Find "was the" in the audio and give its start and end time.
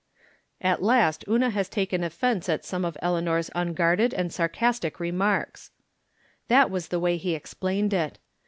6.71-6.99